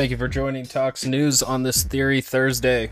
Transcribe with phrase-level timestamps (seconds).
[0.00, 2.90] Thank you for joining Talks News on this Theory Thursday.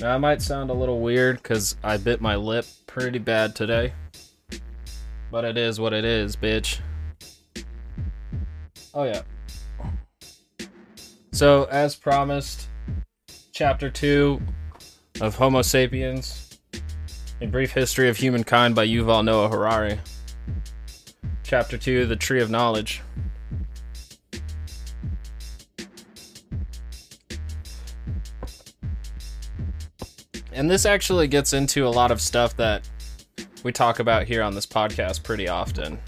[0.00, 3.94] Now, I might sound a little weird because I bit my lip pretty bad today.
[5.32, 6.78] But it is what it is, bitch.
[8.94, 9.22] Oh, yeah.
[11.32, 12.68] So, as promised,
[13.50, 14.40] Chapter 2
[15.20, 16.60] of Homo sapiens
[17.40, 19.98] A Brief History of Humankind by Yuval Noah Harari.
[21.42, 23.02] Chapter 2 The Tree of Knowledge.
[30.58, 32.82] And this actually gets into a lot of stuff that
[33.62, 36.00] we talk about here on this podcast pretty often.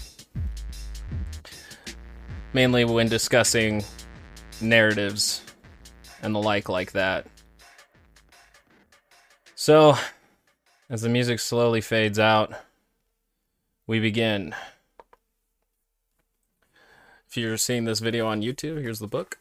[2.51, 3.81] Mainly when discussing
[4.59, 5.41] narratives
[6.21, 7.27] and the like, like that.
[9.55, 9.95] So,
[10.89, 12.53] as the music slowly fades out,
[13.87, 14.53] we begin.
[17.29, 19.39] If you're seeing this video on YouTube, here's the book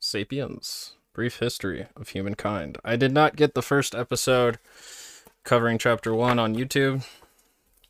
[0.00, 2.78] Sapiens Brief History of Humankind.
[2.84, 4.58] I did not get the first episode
[5.44, 7.04] covering chapter one on YouTube,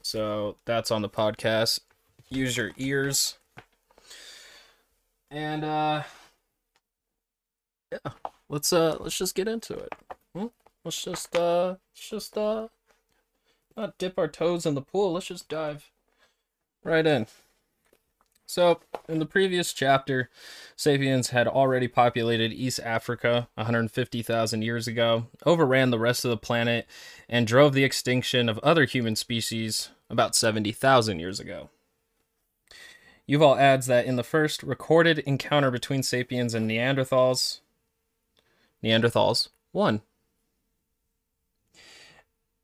[0.03, 1.81] so that's on the podcast.
[2.29, 3.39] Use your ears.
[5.31, 6.03] And uh
[7.93, 8.13] yeah,
[8.49, 9.93] let's uh let's just get into it.
[10.35, 10.47] Hmm?
[10.85, 12.69] Let's just uh let's just uh
[13.77, 15.13] not dip our toes in the pool.
[15.13, 15.91] Let's just dive
[16.83, 17.27] right in.
[18.51, 20.29] So, in the previous chapter,
[20.75, 26.89] sapiens had already populated East Africa 150,000 years ago, overran the rest of the planet,
[27.29, 31.71] and drove the extinction of other human species about 70,000 years ago.
[33.29, 37.61] Yuval adds that in the first recorded encounter between sapiens and Neanderthals,
[38.83, 40.03] Neanderthals won.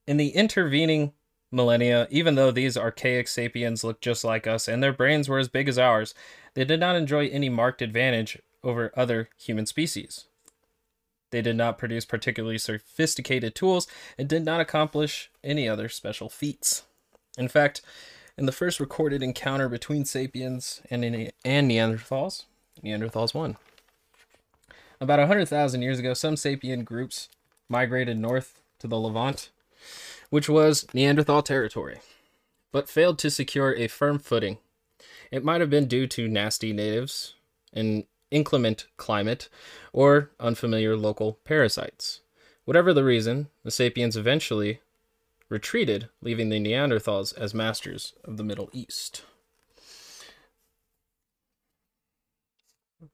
[0.05, 1.13] In the intervening
[1.56, 5.49] millennia, even though these archaic sapiens looked just like us and their brains were as
[5.49, 6.15] big as ours,
[6.55, 10.27] they did not enjoy any marked advantage over other human species.
[11.31, 16.84] They did not produce particularly sophisticated tools and did not accomplish any other special feats.
[17.37, 17.83] In fact,
[18.39, 22.45] in the first recorded encounter between sapiens and, and Neanderthals,
[22.84, 23.56] Neanderthals won.
[25.00, 27.28] About 100,000 years ago, some sapien groups
[27.69, 29.50] migrated north to the Levant
[30.31, 32.01] which was Neanderthal territory,
[32.73, 34.59] but failed to secure a firm footing.
[35.31, 37.35] It might have been due to nasty natives,
[37.73, 39.49] an inclement climate,
[39.93, 42.21] or unfamiliar local parasites.
[42.65, 44.81] Whatever the reason, the sapiens eventually
[45.49, 49.23] retreated, leaving the Neanderthals as masters of the Middle East.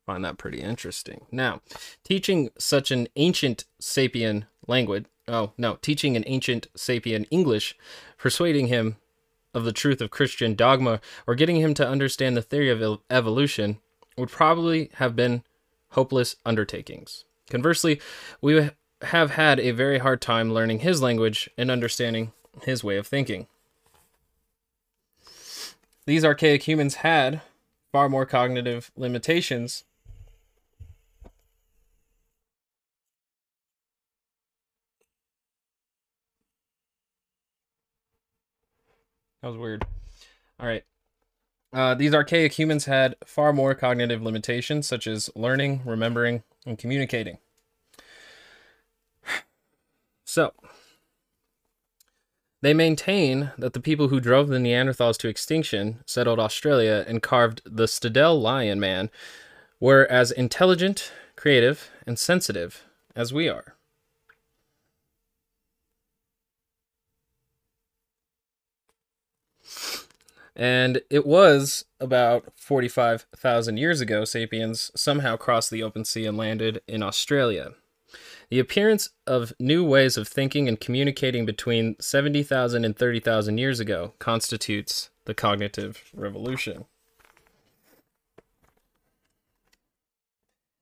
[0.06, 1.27] Find that pretty interesting.
[1.31, 1.61] Now,
[2.05, 7.77] teaching such an ancient sapien language oh no, teaching an ancient sapien English,
[8.19, 8.97] persuading him
[9.55, 13.78] of the truth of Christian dogma, or getting him to understand the theory of evolution
[14.16, 15.43] would probably have been
[15.91, 17.25] hopeless undertakings.
[17.50, 18.00] Conversely,
[18.41, 18.71] we
[19.03, 22.32] have had a very hard time learning his language and understanding
[22.62, 23.47] his way of thinking.
[26.06, 27.43] These archaic humans had
[27.93, 29.85] far more cognitive limitations
[39.43, 39.85] That was weird.
[40.61, 40.85] All right.
[41.73, 47.39] Uh, these archaic humans had far more cognitive limitations, such as learning, remembering, and communicating.
[50.25, 50.55] So,
[52.62, 57.61] they maintain that the people who drove the Neanderthals to extinction, settled Australia, and carved
[57.67, 59.11] the Stadel lion man
[59.79, 62.85] were as intelligent, creative, and sensitive
[63.15, 63.75] as we are.
[70.54, 76.82] And it was about 45,000 years ago, sapiens somehow crossed the open sea and landed
[76.87, 77.72] in Australia.
[78.50, 84.12] The appearance of new ways of thinking and communicating between 70,000 and 30,000 years ago
[84.19, 86.84] constitutes the cognitive revolution.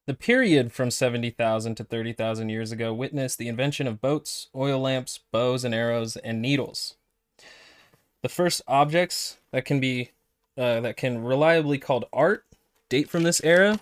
[0.07, 5.21] The period from 70,000 to 30,000 years ago witnessed the invention of boats, oil lamps,
[5.31, 6.97] bows and arrows, and needles.
[8.23, 10.11] The first objects that can be
[10.57, 12.45] uh, that can reliably called art
[12.89, 13.81] date from this era,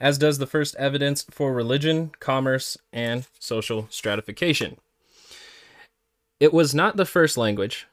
[0.00, 4.76] as does the first evidence for religion, commerce, and social stratification.
[6.40, 7.86] It was not the first language.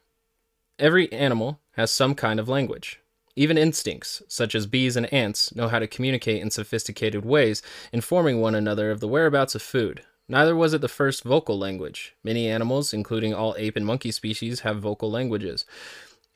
[0.79, 2.99] Every animal has some kind of language.
[3.35, 7.61] Even instincts, such as bees and ants, know how to communicate in sophisticated ways,
[7.93, 12.15] informing one another of the whereabouts of food, Neither was it the first vocal language.
[12.23, 15.65] Many animals, including all ape and monkey species, have vocal languages.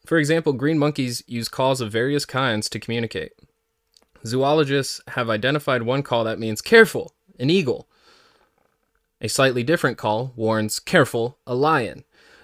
[0.06, 3.34] For example, green monkeys use calls of various kinds to communicate.
[4.26, 7.88] zoologists have identified one call that means careful, an eagle.
[9.22, 12.04] A slightly different call warns careful, a lion.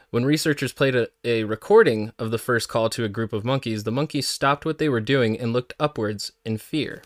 [0.10, 3.84] When researchers played a, a, recording of the first call to a group of monkeys,
[3.84, 7.04] the monkeys stopped what they were doing and looked upwards in fear.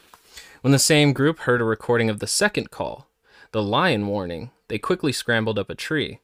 [0.62, 3.08] When the same group heard a recording of the second call,
[3.52, 6.20] the lion warning, they quickly scrambled up a tree.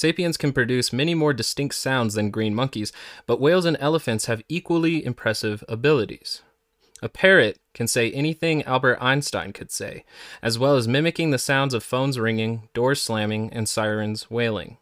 [0.00, 2.90] Sapiens can produce many more distinct sounds than green monkeys,
[3.26, 6.40] but whales and elephants have equally impressive abilities.
[7.02, 10.06] A parrot can say anything Albert Einstein could say,
[10.40, 14.78] as well as mimicking the sounds of phones ringing, doors slamming, and sirens wailing.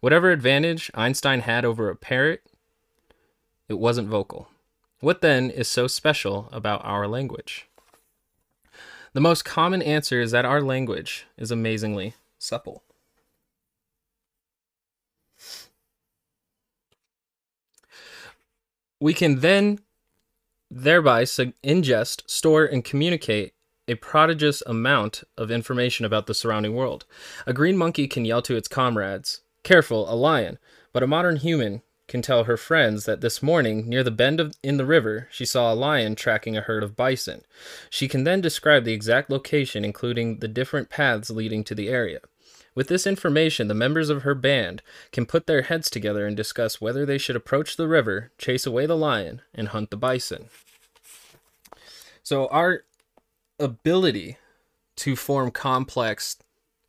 [0.00, 2.42] Whatever advantage Einstein had over a parrot,
[3.68, 4.48] it wasn't vocal.
[4.98, 7.68] What then is so special about our language?
[9.12, 12.82] The most common answer is that our language is amazingly supple.
[19.00, 19.80] We can then
[20.70, 23.54] thereby ingest, store, and communicate
[23.88, 27.06] a prodigious amount of information about the surrounding world.
[27.46, 30.58] A green monkey can yell to its comrades, Careful, a lion,
[30.92, 34.54] but a modern human can tell her friends that this morning, near the bend of,
[34.62, 37.42] in the river, she saw a lion tracking a herd of bison.
[37.88, 42.20] She can then describe the exact location, including the different paths leading to the area.
[42.74, 44.82] With this information, the members of her band
[45.12, 48.86] can put their heads together and discuss whether they should approach the river, chase away
[48.86, 50.46] the lion, and hunt the bison.
[52.22, 52.84] So, our
[53.58, 54.36] ability
[54.96, 56.36] to form complex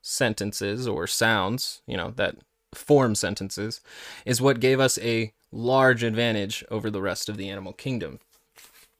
[0.02, 2.38] sentences or sounds, you know, that
[2.74, 3.82] form sentences,
[4.26, 8.20] is what gave us a large advantage over the rest of the animal kingdom.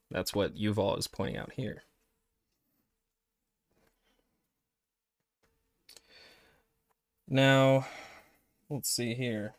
[0.10, 1.84] That's what Yuval is pointing out here.
[7.34, 7.88] Now,
[8.70, 9.54] let's see here.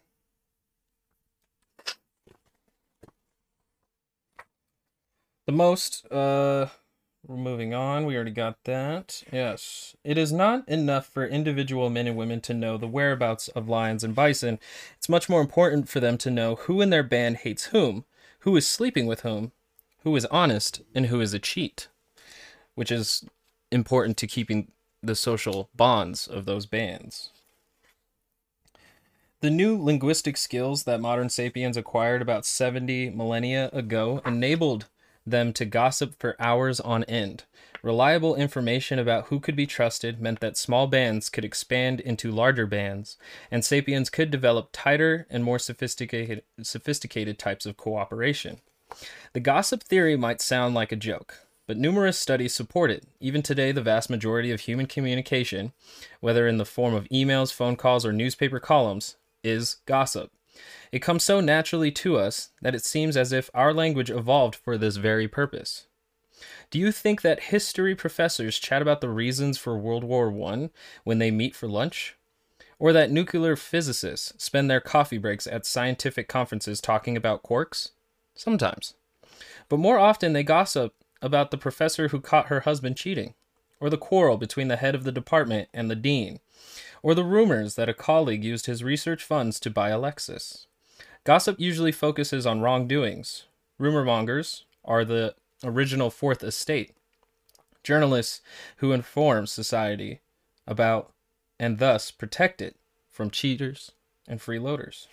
[5.46, 6.66] The most, uh,
[7.26, 8.04] we're moving on.
[8.04, 9.22] We already got that.
[9.32, 9.96] Yes.
[10.04, 14.04] It is not enough for individual men and women to know the whereabouts of lions
[14.04, 14.58] and bison.
[14.98, 18.04] It's much more important for them to know who in their band hates whom,
[18.40, 19.52] who is sleeping with whom,
[20.02, 21.88] who is honest, and who is a cheat,
[22.74, 23.24] which is
[23.70, 24.70] important to keeping
[25.02, 27.30] the social bonds of those bands.
[29.42, 34.86] The new linguistic skills that modern sapiens acquired about 70 millennia ago enabled
[35.26, 37.42] them to gossip for hours on end.
[37.82, 42.68] Reliable information about who could be trusted meant that small bands could expand into larger
[42.68, 43.18] bands,
[43.50, 48.60] and sapiens could develop tighter and more sophisticated, sophisticated types of cooperation.
[49.32, 53.08] The gossip theory might sound like a joke, but numerous studies support it.
[53.18, 55.72] Even today, the vast majority of human communication,
[56.20, 60.30] whether in the form of emails, phone calls, or newspaper columns, is gossip.
[60.90, 64.76] It comes so naturally to us that it seems as if our language evolved for
[64.76, 65.86] this very purpose.
[66.70, 70.70] Do you think that history professors chat about the reasons for World War I
[71.04, 72.16] when they meet for lunch?
[72.78, 77.90] Or that nuclear physicists spend their coffee breaks at scientific conferences talking about quarks?
[78.34, 78.94] Sometimes.
[79.68, 83.34] But more often they gossip about the professor who caught her husband cheating,
[83.78, 86.40] or the quarrel between the head of the department and the dean,
[87.02, 90.66] or the rumors that a colleague used his research funds to buy a Lexus.
[91.24, 93.44] Gossip usually focuses on wrongdoings.
[93.78, 96.94] Rumor mongers are the original fourth estate,
[97.82, 98.40] journalists
[98.76, 100.20] who inform society
[100.66, 101.12] about
[101.58, 102.76] and thus protect it
[103.10, 103.92] from cheaters
[104.26, 105.06] and freeloaders.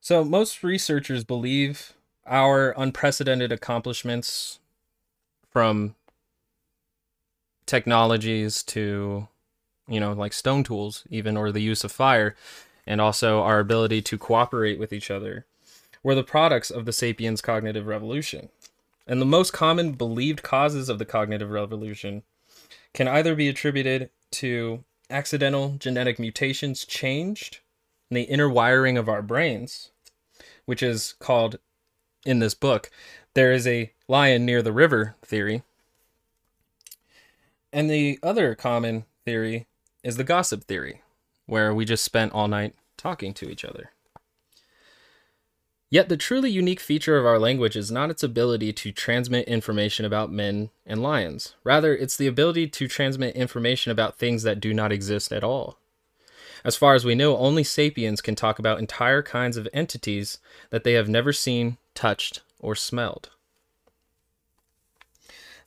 [0.00, 1.94] So, most researchers believe
[2.26, 4.58] our unprecedented accomplishments
[5.50, 5.94] from
[7.66, 9.28] technologies to
[9.88, 12.34] you know like stone tools even or the use of fire
[12.86, 15.46] and also our ability to cooperate with each other
[16.04, 18.50] were the products of the sapiens cognitive revolution.
[19.06, 22.22] And the most common believed causes of the cognitive revolution
[22.92, 27.60] can either be attributed to accidental genetic mutations changed
[28.10, 29.90] in the inner wiring of our brains
[30.64, 31.58] which is called
[32.24, 32.90] in this book
[33.34, 35.62] there is a lion near the river theory
[37.74, 39.66] and the other common theory
[40.04, 41.02] is the gossip theory,
[41.46, 43.90] where we just spent all night talking to each other.
[45.90, 50.04] Yet the truly unique feature of our language is not its ability to transmit information
[50.04, 51.54] about men and lions.
[51.64, 55.78] Rather, it's the ability to transmit information about things that do not exist at all.
[56.64, 60.38] As far as we know, only sapiens can talk about entire kinds of entities
[60.70, 63.30] that they have never seen, touched, or smelled.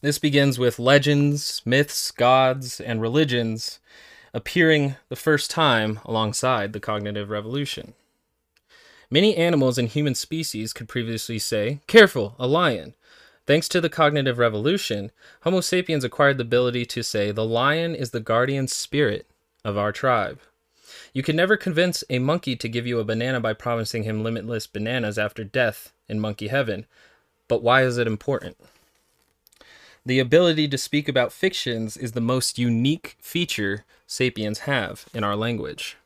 [0.01, 3.79] This begins with legends, myths, gods, and religions
[4.31, 7.95] appearing the first time alongside the cognitive revolution.
[9.09, 12.93] Many animals and human species could previously say, Careful, a lion.
[13.47, 15.11] Thanks to the cognitive revolution,
[15.41, 19.25] Homo sapiens acquired the ability to say, The lion is the guardian spirit
[19.65, 20.39] of our tribe.
[21.11, 24.67] You can never convince a monkey to give you a banana by promising him limitless
[24.67, 26.85] bananas after death in monkey heaven.
[27.47, 28.57] But why is it important?
[30.07, 35.35] The ability to speak about fictions is the most unique feature sapiens have in our
[35.35, 35.97] language.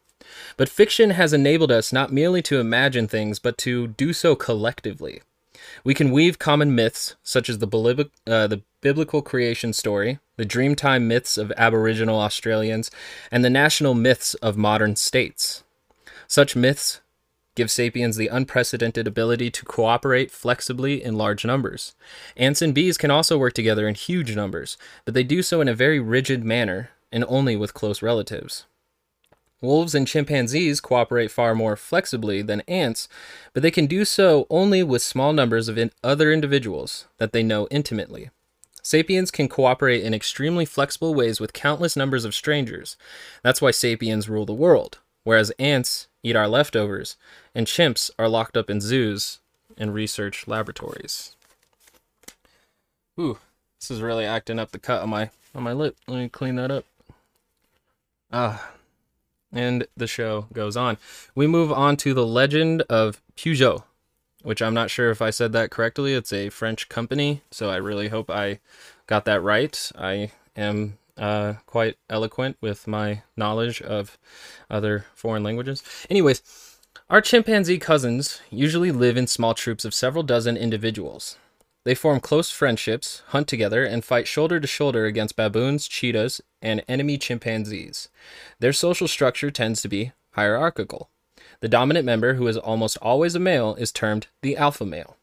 [0.58, 5.22] But fiction has enabled us not merely to imagine things, but to do so collectively.
[5.84, 11.04] We can weave common myths, such as the, uh, the biblical creation story, the Dreamtime
[11.04, 12.90] myths of Aboriginal Australians,
[13.30, 15.64] and the national myths of modern states.
[16.26, 17.02] Such myths
[17.56, 21.96] give sapiens the unprecedented ability to cooperate flexibly in large numbers.
[22.38, 25.68] Ants and bees can also work together in huge numbers, but they do so in
[25.68, 28.66] a very rigid manner and only with close relatives.
[29.62, 33.08] Wolves and chimpanzees cooperate far more flexibly than ants,
[33.54, 37.44] but they can do so only with small numbers of in other individuals that they
[37.44, 38.32] know intimately.
[38.82, 42.98] Sapiens can cooperate in extremely flexible ways with countless numbers of strangers.
[43.44, 47.18] That's why sapiens rule the world, whereas ants eat our leftovers,
[47.54, 49.40] and chimps are locked up in zoos
[49.78, 51.36] and research laboratories.
[53.20, 53.40] Ooh,
[53.80, 55.98] this is really acting up the cut on my on my lip.
[56.08, 56.86] Let me clean that up.
[58.32, 58.72] Ah,
[59.52, 60.98] and the show goes on.
[61.36, 63.84] We move on to the legend of Peugeot,
[64.44, 66.14] which I'm not sure if I said that correctly.
[66.14, 68.60] It's a French company, so I really hope I
[69.08, 69.92] got that right.
[69.98, 74.18] I am uh, quite eloquent with my knowledge of
[74.70, 75.84] other foreign languages.
[76.10, 76.42] Anyways,
[77.10, 81.38] our chimpanzee cousins usually live in small troops of several dozen individuals.
[81.84, 86.84] They form close friendships, hunt together, and fight shoulder to shoulder against baboons, cheetahs, and
[86.88, 88.10] enemy chimpanzees.
[88.60, 91.10] Their social structure tends to be hierarchical.
[91.60, 95.18] The dominant member, who is almost always a male, is termed the alpha male.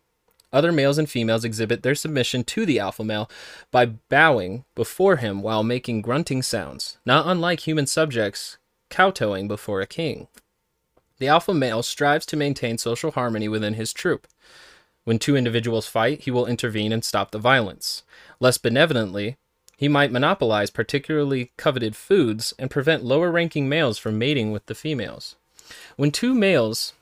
[0.53, 3.31] Other males and females exhibit their submission to the alpha male
[3.71, 8.57] by bowing before him while making grunting sounds, not unlike human subjects
[8.89, 10.29] kowtowing before a king.
[11.19, 14.27] The alpha male strives to maintain social harmony within his troop.
[15.05, 18.03] When two individuals fight, he will intervene and stop the violence.
[18.41, 19.37] Less benevolently,
[19.77, 24.75] he might monopolize particularly coveted foods and prevent lower ranking males from mating with the
[24.75, 25.37] females.
[25.97, 26.95] When two males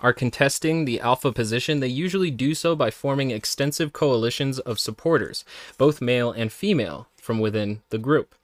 [0.00, 5.44] are contesting the alpha position, they usually do so by forming extensive coalitions of supporters,
[5.78, 8.34] both male and female, from within the group.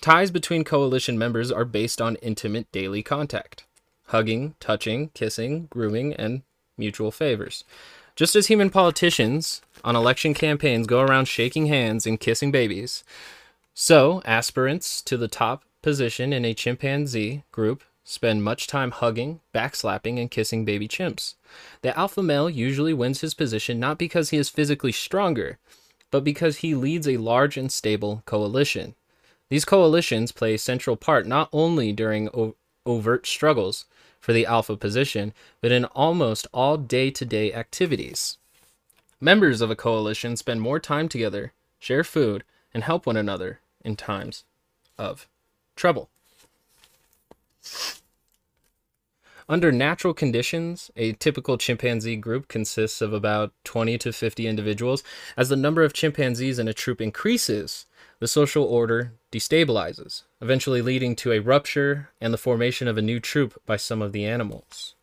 [0.00, 3.64] Ties between coalition members are based on intimate daily contact
[4.08, 6.40] hugging, touching, kissing, grooming, and
[6.78, 7.64] mutual favors.
[8.16, 13.04] Just as human politicians on election campaigns go around shaking hands and kissing babies,
[13.74, 20.18] so aspirants to the top position in a chimpanzee group spend much time hugging, backslapping,
[20.18, 21.34] and kissing baby chimps.
[21.82, 25.58] The alpha male usually wins his position not because he is physically stronger,
[26.10, 28.94] but because he leads a large and stable coalition.
[29.50, 33.84] These coalitions play a central part not only during o- overt struggles,
[34.20, 38.36] for the alpha position, but in almost all day to day activities.
[39.20, 43.96] Members of a coalition spend more time together, share food, and help one another in
[43.96, 44.44] times
[44.98, 45.28] of
[45.76, 46.08] trouble.
[49.50, 55.02] Under natural conditions, a typical chimpanzee group consists of about 20 to 50 individuals.
[55.38, 57.86] As the number of chimpanzees in a troop increases,
[58.18, 63.20] the social order destabilizes, eventually leading to a rupture and the formation of a new
[63.20, 64.94] troop by some of the animals.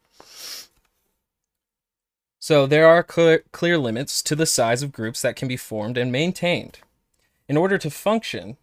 [2.38, 5.98] So, there are clear, clear limits to the size of groups that can be formed
[5.98, 6.78] and maintained.
[7.50, 8.58] In order to function,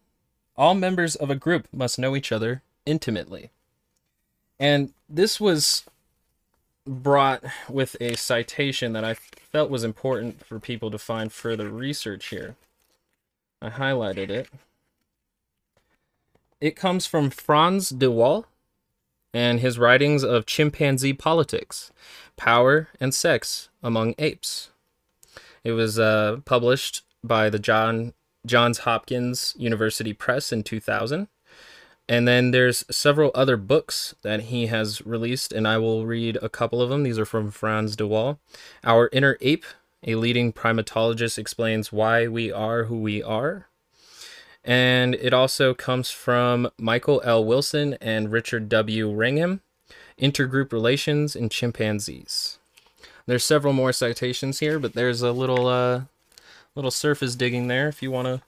[0.55, 3.51] all members of a group must know each other intimately.
[4.59, 5.83] And this was
[6.85, 12.27] brought with a citation that I felt was important for people to find further research
[12.27, 12.55] here.
[13.61, 14.49] I highlighted it.
[16.59, 18.45] It comes from Frans de Waal
[19.33, 21.91] and his writings of chimpanzee politics,
[22.37, 24.69] power and sex among apes.
[25.63, 28.13] It was uh, published by the John
[28.45, 31.27] Johns Hopkins University Press in 2000.
[32.09, 36.49] And then there's several other books that he has released, and I will read a
[36.49, 37.03] couple of them.
[37.03, 38.39] These are from Frans de Waal.
[38.83, 39.65] Our Inner Ape
[40.05, 43.67] a leading primatologist explains why we are who we are.
[44.63, 47.43] And it also comes from Michael L.
[47.43, 49.11] Wilson and Richard W.
[49.11, 49.61] Wrangham,
[50.19, 52.59] Intergroup Relations in Chimpanzees.
[53.25, 56.03] There's several more citations here, but there's a little uh,
[56.75, 58.41] little surface digging there if you want to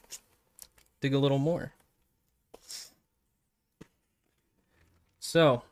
[1.01, 1.71] dig a little more.
[5.35, 5.63] So,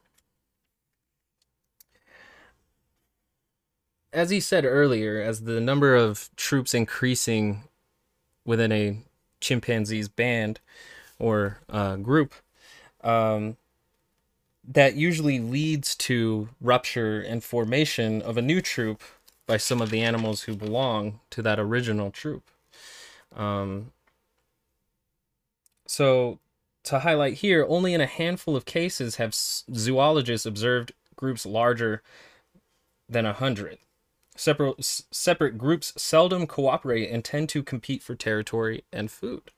[4.11, 7.63] as he said earlier, as the number of troops increasing
[8.43, 8.97] within a
[9.39, 10.59] chimpanzee's band
[11.17, 12.33] or uh, group,
[13.05, 13.55] um,
[14.67, 19.01] that usually leads to rupture and formation of a new troop
[19.47, 22.43] by some of the animals who belong to that original troop.
[23.33, 23.93] Um,
[25.87, 26.39] so,
[26.83, 32.01] to highlight here, only in a handful of cases have zoologists observed groups larger
[33.07, 33.77] than a hundred.
[34.35, 39.51] Separate, separate groups seldom cooperate and tend to compete for territory and food.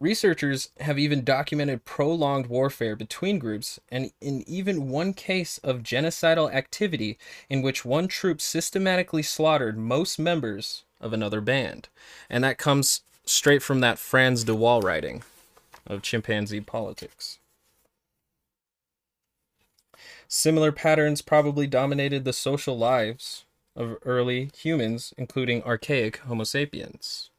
[0.00, 6.52] Researchers have even documented prolonged warfare between groups, and in even one case of genocidal
[6.52, 11.88] activity in which one troop systematically slaughtered most members of another band.
[12.30, 15.22] And that comes straight from that Frans de Waal writing
[15.86, 17.38] of chimpanzee politics.
[20.28, 23.44] Similar patterns probably dominated the social lives
[23.74, 27.30] of early humans, including archaic Homo sapiens.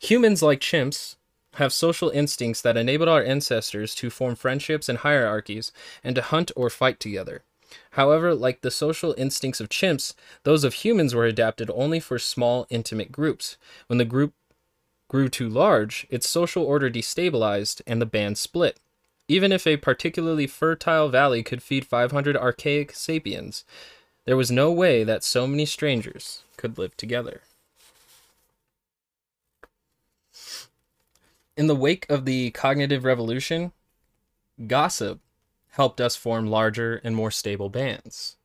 [0.00, 1.16] Humans, like chimps,
[1.54, 5.72] have social instincts that enabled our ancestors to form friendships and hierarchies
[6.04, 7.42] and to hunt or fight together.
[7.92, 12.66] However, like the social instincts of chimps, those of humans were adapted only for small,
[12.70, 13.56] intimate groups.
[13.88, 14.32] When the group
[15.08, 18.78] grew too large, its social order destabilized and the band split.
[19.26, 23.64] Even if a particularly fertile valley could feed 500 archaic sapiens,
[24.24, 27.42] there was no way that so many strangers could live together.
[31.56, 33.72] In the wake of the cognitive revolution,
[34.66, 35.20] gossip
[35.70, 38.36] helped us form larger and more stable bands.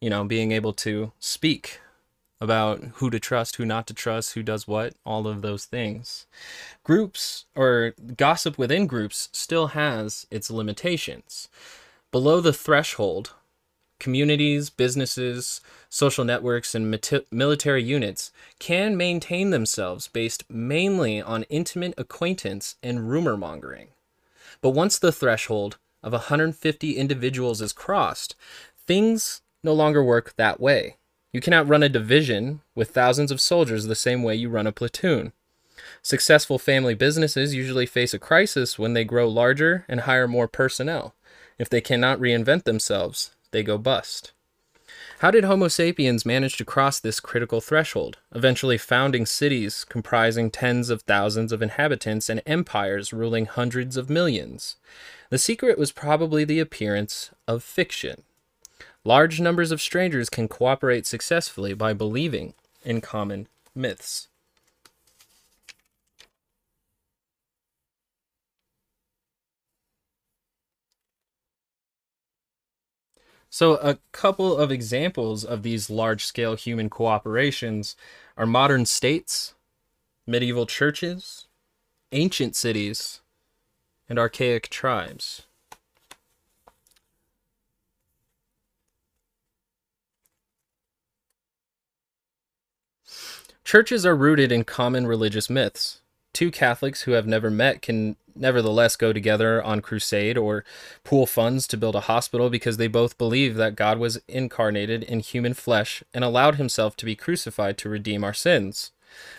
[0.00, 1.80] You know, being able to speak
[2.40, 6.26] about who to trust, who not to trust, who does what, all of those things.
[6.82, 11.48] Groups or gossip within groups still has its limitations.
[12.10, 13.32] Below the threshold,
[13.98, 16.98] communities, businesses, social networks, and
[17.30, 23.88] military units can maintain themselves based mainly on intimate acquaintance and rumor mongering.
[24.60, 28.34] But once the threshold of 150 individuals is crossed,
[28.86, 30.96] things no longer work that way.
[31.34, 34.72] You cannot run a division with thousands of soldiers the same way you run a
[34.72, 35.32] platoon.
[36.00, 41.16] Successful family businesses usually face a crisis when they grow larger and hire more personnel.
[41.58, 44.30] If they cannot reinvent themselves, they go bust.
[45.18, 50.88] How did Homo sapiens manage to cross this critical threshold, eventually founding cities comprising tens
[50.88, 54.76] of thousands of inhabitants and empires ruling hundreds of millions?
[55.30, 58.22] The secret was probably the appearance of fiction.
[59.04, 64.28] Large numbers of strangers can cooperate successfully by believing in common myths.
[73.50, 77.94] So, a couple of examples of these large scale human cooperations
[78.36, 79.54] are modern states,
[80.26, 81.46] medieval churches,
[82.10, 83.20] ancient cities,
[84.08, 85.42] and archaic tribes.
[93.64, 96.00] Churches are rooted in common religious myths.
[96.34, 100.64] Two Catholics who have never met can nevertheless go together on crusade or
[101.02, 105.20] pool funds to build a hospital because they both believe that God was incarnated in
[105.20, 108.90] human flesh and allowed himself to be crucified to redeem our sins.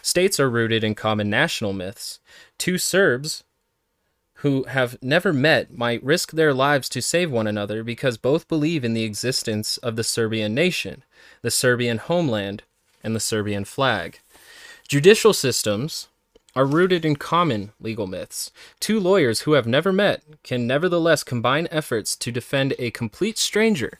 [0.01, 2.19] States are rooted in common national myths.
[2.57, 3.43] Two Serbs
[4.39, 8.83] who have never met might risk their lives to save one another because both believe
[8.83, 11.03] in the existence of the Serbian nation,
[11.41, 12.63] the Serbian homeland,
[13.05, 14.19] and the Serbian flag.
[14.87, 16.09] Judicial systems
[16.55, 18.51] are rooted in common legal myths.
[18.79, 23.99] Two lawyers who have never met can nevertheless combine efforts to defend a complete stranger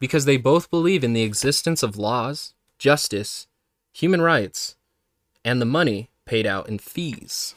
[0.00, 3.46] because they both believe in the existence of laws, justice,
[3.92, 4.76] human rights,
[5.44, 7.54] and the money paid out in fees.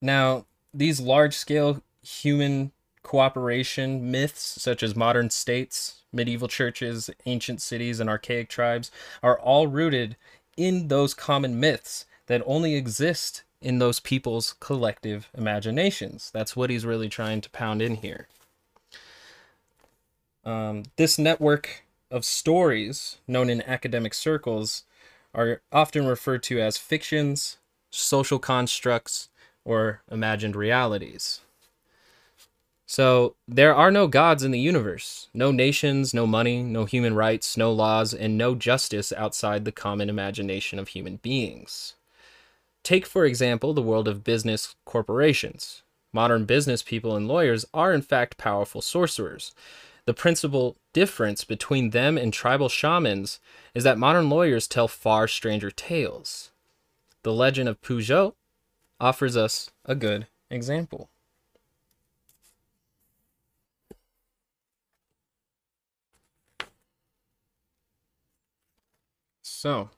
[0.00, 2.72] Now, these large scale human
[3.06, 8.90] cooperation myths, such as modern states, medieval churches, ancient cities, and archaic tribes,
[9.22, 10.16] are all rooted
[10.56, 16.32] in those common myths that only exist in those people's collective imaginations.
[16.34, 18.26] That's what he's really trying to pound in here.
[20.44, 24.82] Um, this network of stories, known in academic circles,
[25.32, 29.28] are often referred to as fictions, social constructs,
[29.64, 31.40] or imagined realities.
[32.88, 37.56] So there are no gods in the universe, no nations, no money, no human rights,
[37.56, 41.94] no laws, and no justice outside the common imagination of human beings.
[42.84, 45.82] Take, for example, the world of business corporations.
[46.12, 49.52] Modern business people and lawyers are, in fact, powerful sorcerers.
[50.04, 53.40] The principal difference between them and tribal shamans
[53.74, 56.52] is that modern lawyers tell far stranger tales.
[57.24, 58.34] The legend of Peugeot
[59.00, 61.10] offers us a good example.
[69.58, 69.88] So,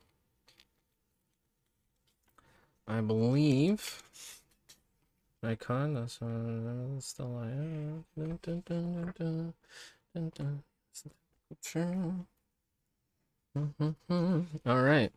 [2.86, 4.04] I believe
[5.42, 5.94] icon.
[5.94, 7.34] That's uh, still
[14.64, 15.10] All right.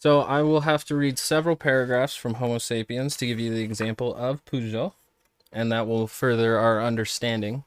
[0.00, 3.62] So I will have to read several paragraphs from Homo sapiens to give you the
[3.62, 4.92] example of Peugeot,
[5.50, 7.64] and that will further our understanding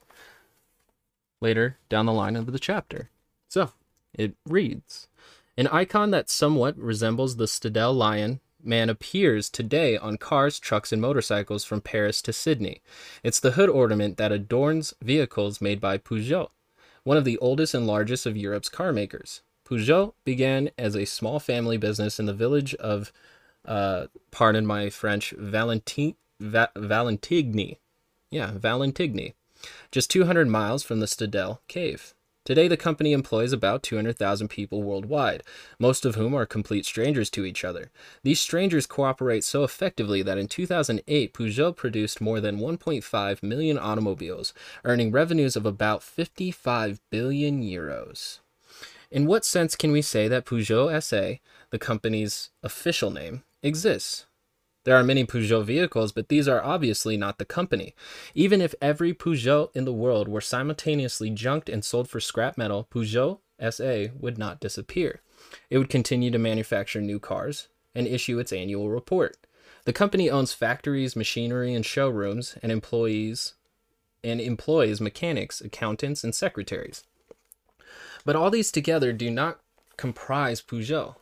[1.41, 3.09] later down the line of the chapter.
[3.49, 3.71] So
[4.13, 5.07] it reads
[5.57, 11.01] An icon that somewhat resembles the Stadel lion man appears today on cars, trucks, and
[11.01, 12.81] motorcycles from Paris to Sydney.
[13.23, 16.49] It's the hood ornament that adorns vehicles made by Peugeot,
[17.03, 19.43] one of the oldest and largest of Europe's car makers.
[19.65, 23.13] Peugeot began as a small family business in the village of,
[23.63, 27.79] uh, pardon my French, Valentin- Va- Valentigney.
[28.29, 29.35] Yeah, Valentigney,
[29.91, 32.13] just 200 miles from the Stadel cave.
[32.45, 35.41] Today, the company employs about 200,000 people worldwide,
[35.79, 37.89] most of whom are complete strangers to each other.
[38.21, 44.53] These strangers cooperate so effectively that in 2008, Peugeot produced more than 1.5 million automobiles,
[44.83, 48.41] earning revenues of about 55 billion euros.
[49.09, 51.39] In what sense can we say that Peugeot SA,
[51.71, 54.27] the company's official name, exists?
[54.85, 57.95] There are many Peugeot vehicles, but these are obviously not the company.
[58.35, 62.87] Even if every Peugeot in the world were simultaneously junked and sold for scrap metal,
[62.91, 65.21] Peugeot SA would not disappear.
[65.69, 69.37] It would continue to manufacture new cars and issue its annual report.
[69.85, 73.53] The company owns factories, machinery, and showrooms, and employees
[74.23, 77.03] and employs mechanics, accountants, and secretaries.
[78.23, 79.59] But all these together do not
[79.97, 81.15] comprise Peugeot.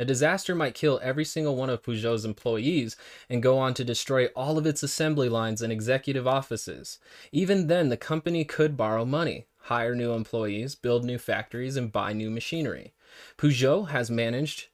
[0.00, 2.96] A disaster might kill every single one of Peugeot's employees
[3.28, 6.98] and go on to destroy all of its assembly lines and executive offices.
[7.32, 12.14] Even then, the company could borrow money, hire new employees, build new factories, and buy
[12.14, 12.94] new machinery.
[13.36, 14.68] Peugeot has managed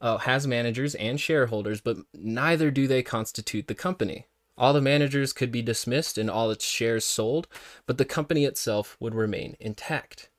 [0.00, 4.26] uh, has managers and shareholders, but neither do they constitute the company.
[4.56, 7.48] All the managers could be dismissed and all its shares sold,
[7.86, 10.30] but the company itself would remain intact.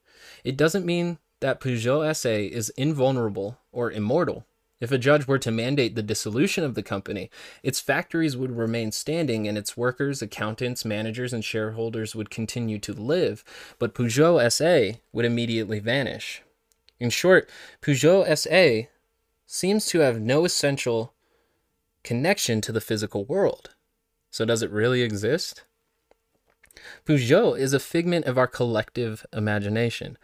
[0.45, 4.45] It doesn't mean that Peugeot SA is invulnerable or immortal.
[4.79, 7.29] If a judge were to mandate the dissolution of the company,
[7.61, 12.93] its factories would remain standing and its workers, accountants, managers, and shareholders would continue to
[12.93, 13.43] live,
[13.77, 16.41] but Peugeot SA would immediately vanish.
[16.99, 17.47] In short,
[17.81, 18.87] Peugeot SA
[19.45, 21.13] seems to have no essential
[22.03, 23.75] connection to the physical world.
[24.31, 25.63] So, does it really exist?
[27.05, 30.17] Peugeot is a figment of our collective imagination.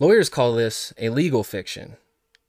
[0.00, 1.98] Lawyers call this a legal fiction.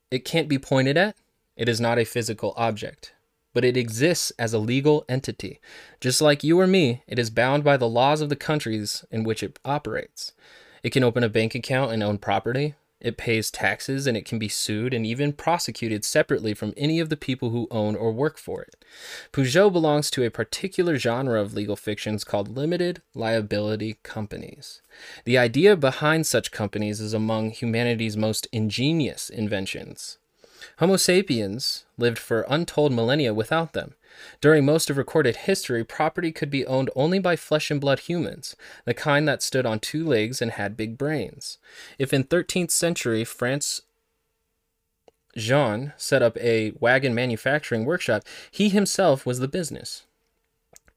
[0.10, 1.18] It can't be pointed at,
[1.58, 3.14] it is not a physical object,
[3.54, 5.60] but it exists as a legal entity.
[6.00, 9.26] Just like you or me, it is bound by the laws of the countries in
[9.26, 10.32] which it operates.
[10.82, 14.40] It can open a bank account and own property, it pays taxes and it can
[14.40, 18.38] be sued and even prosecuted separately from any of the people who own or work
[18.38, 18.86] for it.
[19.32, 24.82] Peugeot belongs to a particular genre of legal fictions called limited liability companies.
[25.26, 30.18] The idea behind such companies is among humanity's most ingenious inventions.
[30.80, 33.96] Homo sapiens lived for untold millennia without them.
[34.42, 38.56] During most of recorded history, property could be owned only by flesh and blood humans,
[38.86, 41.58] the kind that stood on two legs and had big brains.
[41.98, 43.82] If in 13th century France
[45.36, 50.04] Jean set up a wagon manufacturing workshop, he himself was the business.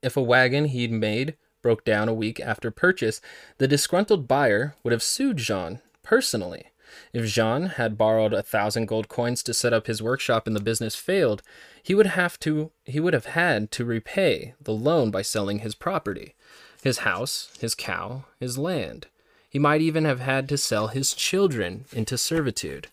[0.01, 3.21] If a wagon he'd made broke down a week after purchase,
[3.57, 6.65] the disgruntled buyer would have sued Jean personally.
[7.13, 10.61] If Jean had borrowed a thousand gold coins to set up his workshop and the
[10.61, 11.41] business failed,
[11.81, 15.75] he would have to he would have had to repay the loan by selling his
[15.75, 16.35] property,
[16.83, 19.07] his house, his cow, his land.
[19.49, 22.89] He might even have had to sell his children into servitude.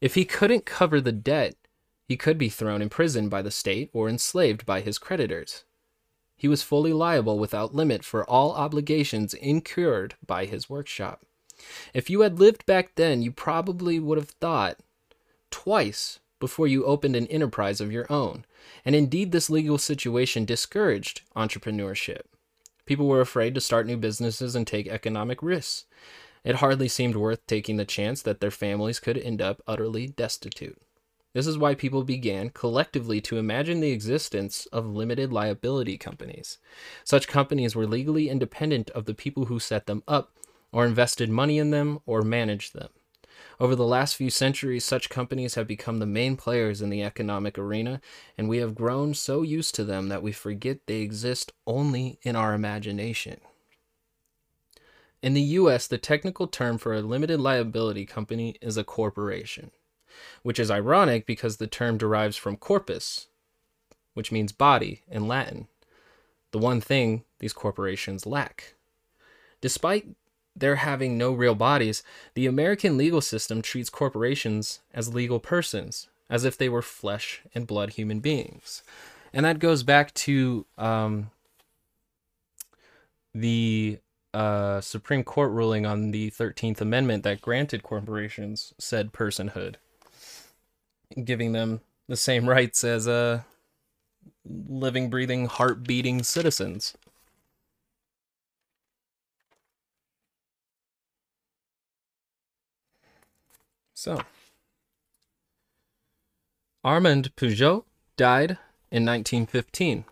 [0.00, 1.54] If he couldn't cover the debt,
[2.08, 5.64] he could be thrown in prison by the state or enslaved by his creditors.
[6.34, 11.25] He was fully liable without limit for all obligations incurred by his workshop.
[11.94, 14.78] If you had lived back then, you probably would have thought
[15.50, 18.44] twice before you opened an enterprise of your own.
[18.84, 22.22] And indeed, this legal situation discouraged entrepreneurship.
[22.84, 25.86] People were afraid to start new businesses and take economic risks.
[26.44, 30.80] It hardly seemed worth taking the chance that their families could end up utterly destitute.
[31.32, 36.58] This is why people began collectively to imagine the existence of limited liability companies.
[37.04, 40.32] Such companies were legally independent of the people who set them up,
[40.76, 42.90] or invested money in them, or managed them.
[43.58, 47.56] Over the last few centuries, such companies have become the main players in the economic
[47.56, 48.02] arena,
[48.36, 52.36] and we have grown so used to them that we forget they exist only in
[52.36, 53.40] our imagination.
[55.22, 59.70] In the US, the technical term for a limited liability company is a corporation,
[60.42, 63.28] which is ironic because the term derives from corpus,
[64.12, 65.68] which means body in Latin,
[66.50, 68.74] the one thing these corporations lack.
[69.62, 70.08] Despite
[70.56, 72.02] their having no real bodies,
[72.34, 77.66] the American legal system treats corporations as legal persons, as if they were flesh and
[77.66, 78.82] blood human beings.
[79.32, 81.30] And that goes back to um,
[83.34, 83.98] the
[84.32, 89.76] uh, Supreme Court ruling on the 13th Amendment that granted corporations said personhood,
[91.24, 93.42] giving them the same rights as uh,
[94.44, 96.96] living, breathing, heart beating citizens.
[103.96, 104.20] So,
[106.84, 107.84] Armand Peugeot
[108.18, 108.58] died
[108.90, 110.04] in 1915.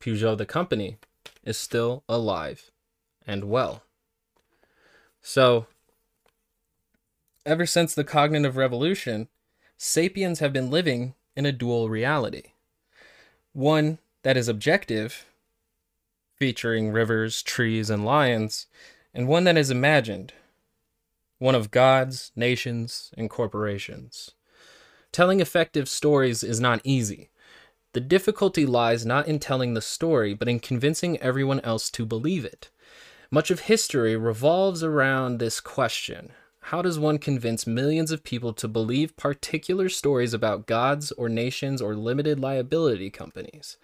[0.00, 0.96] Peugeot, the company,
[1.44, 2.70] is still alive
[3.26, 3.82] and well.
[5.20, 5.66] So,
[7.44, 9.28] ever since the cognitive revolution,
[9.76, 12.52] sapiens have been living in a dual reality.
[13.52, 15.26] One that is objective,
[16.34, 18.68] featuring rivers, trees, and lions,
[19.12, 20.32] and one that is imagined,
[21.38, 24.30] one of gods, nations, and corporations.
[25.12, 27.30] Telling effective stories is not easy.
[27.92, 32.44] The difficulty lies not in telling the story, but in convincing everyone else to believe
[32.44, 32.70] it.
[33.30, 38.68] Much of history revolves around this question How does one convince millions of people to
[38.68, 43.76] believe particular stories about gods or nations or limited liability companies?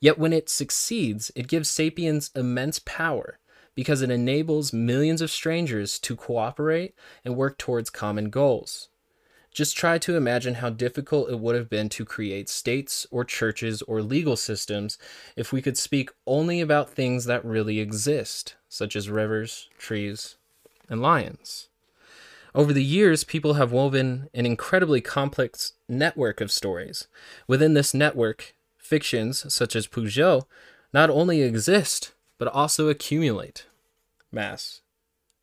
[0.00, 3.39] Yet when it succeeds, it gives sapiens immense power
[3.80, 8.90] because it enables millions of strangers to cooperate and work towards common goals.
[9.54, 13.80] Just try to imagine how difficult it would have been to create states or churches
[13.80, 14.98] or legal systems
[15.34, 20.36] if we could speak only about things that really exist, such as rivers, trees,
[20.90, 21.70] and lions.
[22.54, 27.08] Over the years, people have woven an incredibly complex network of stories.
[27.48, 30.44] Within this network, fictions such as Peugeot
[30.92, 33.64] not only exist, but also accumulate
[34.32, 34.80] mass,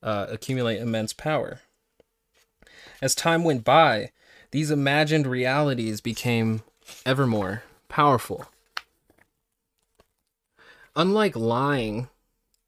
[0.01, 1.61] uh, accumulate immense power.
[3.01, 4.11] As time went by,
[4.51, 6.63] these imagined realities became
[7.05, 8.45] ever more powerful.
[10.95, 12.09] Unlike lying,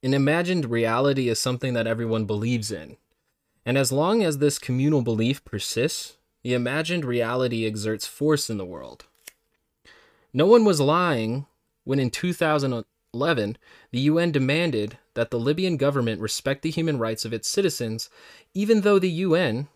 [0.03, 2.97] an imagined reality is something that everyone believes in.
[3.65, 8.65] And as long as this communal belief persists, the imagined reality exerts force in the
[8.65, 9.05] world.
[10.31, 11.47] No one was lying
[11.83, 12.11] when in
[13.11, 13.57] 2011
[13.91, 18.09] the UN demanded that the Libyan government respect the human rights of its citizens,
[18.53, 19.67] even though the UN,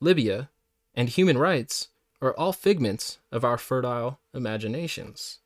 [0.00, 0.50] Libya,
[0.94, 1.88] and human rights
[2.22, 5.40] are all figments of our fertile imaginations.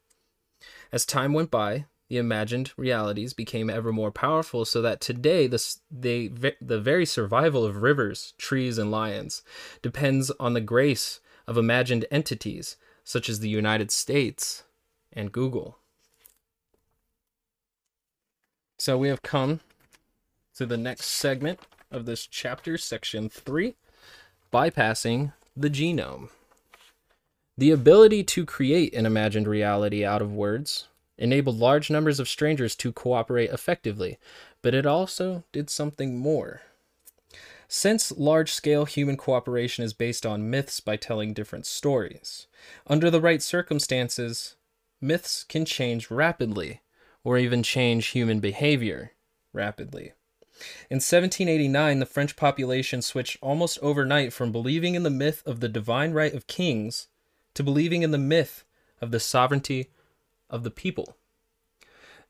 [0.93, 5.77] As time went by, the imagined realities became ever more powerful, so that today the,
[5.91, 9.43] the very survival of rivers, trees, and lions
[9.81, 14.65] depends on the grace of imagined entities such as the United States
[15.13, 15.80] and Google.
[18.81, 19.61] So we have come
[20.55, 23.75] to the next segment of this chapter, section three
[24.51, 26.31] bypassing the genome.
[27.59, 30.89] The ability to create an imagined reality out of words
[31.19, 34.17] enabled large numbers of strangers to cooperate effectively,
[34.63, 36.63] but it also did something more.
[37.69, 42.47] Since large scale human cooperation is based on myths by telling different stories,
[42.87, 44.57] under the right circumstances,
[45.03, 46.81] myths can change rapidly
[47.25, 49.13] or even change human behavior
[49.53, 50.13] rapidly.
[50.91, 55.69] In 1789, the French population switched almost overnight from believing in the myth of the
[55.69, 57.09] divine right of kings
[57.55, 58.65] to believing in the myth
[59.01, 59.91] of the sovereignty
[60.51, 61.17] of the people.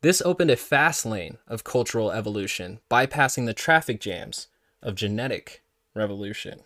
[0.03, 4.46] This opened a fast lane of cultural evolution, bypassing the traffic jams
[4.83, 5.62] of genetic
[5.94, 6.61] revolution.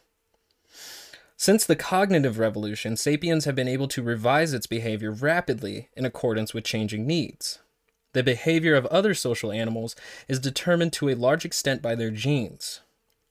[1.37, 6.55] Since the cognitive revolution, sapiens have been able to revise its behavior rapidly in accordance
[6.55, 7.59] with changing needs.
[8.15, 9.95] The behavior of other social animals
[10.29, 12.81] is determined to a large extent by their genes.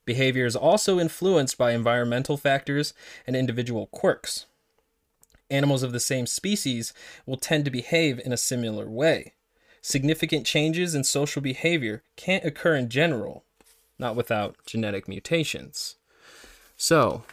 [0.04, 2.92] Behavior is also influenced by environmental factors
[3.26, 4.44] and individual quirks.
[5.50, 6.92] Animals of the same species
[7.24, 9.32] will tend to behave in a similar way.
[9.80, 13.44] Significant changes in social behavior can't occur in general,
[13.98, 15.96] not without genetic mutations.
[16.76, 17.24] So,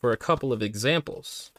[0.00, 1.49] for a couple of examples.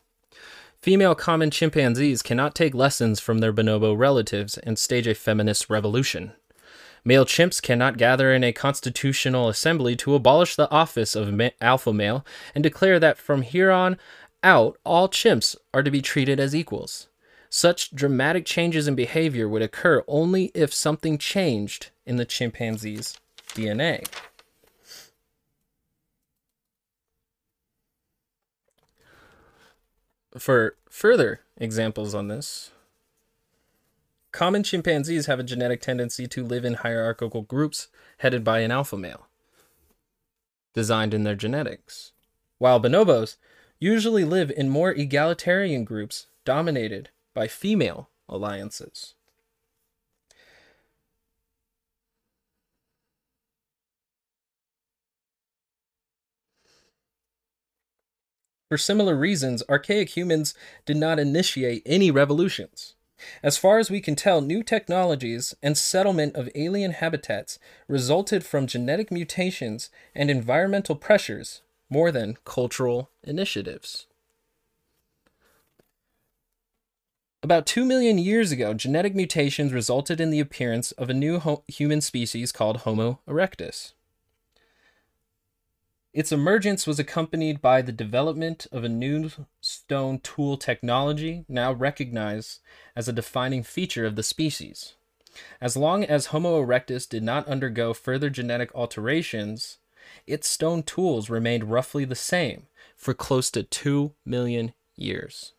[0.82, 6.32] Female common chimpanzees cannot take lessons from their bonobo relatives and stage a feminist revolution.
[7.06, 11.94] Male chimps cannot gather in a constitutional assembly to abolish the office of ma- alpha
[11.94, 13.96] male and declare that from here on
[14.44, 17.10] out all chimps are to be treated as equals.
[17.48, 24.08] Such dramatic changes in behavior would occur only if something changed in the chimpanzee's DNA.
[30.38, 32.72] For further examples on this,
[34.32, 37.90] common chimpanzees have a genetic tendency to live in hierarchical groups
[38.20, 39.28] headed by an alpha male,
[40.74, 42.14] designed in their genetics,
[42.60, 43.36] while bonobos
[43.78, 49.16] usually live in more egalitarian groups dominated by female alliances.
[58.72, 60.54] For similar reasons, archaic humans
[60.86, 62.96] did not initiate any revolutions.
[63.44, 68.68] As far as we can tell, new technologies and settlement of alien habitats resulted from
[68.68, 74.08] genetic mutations and environmental pressures more than cultural initiatives.
[77.44, 81.66] About 2 million years ago, genetic mutations resulted in the appearance of a new ho-
[81.68, 83.92] human species called Homo erectus.
[86.14, 89.30] Its emergence was accompanied by the development of a new
[89.62, 92.60] stone tool technology, now recognized
[92.96, 94.96] as a defining feature of the species.
[95.62, 99.78] As long as Homo erectus did not undergo further genetic alterations,
[100.28, 105.54] its stone tools remained roughly the same for close to 2 million years.